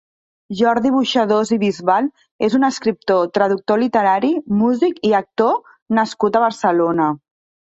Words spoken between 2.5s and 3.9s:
un escriptor, traductor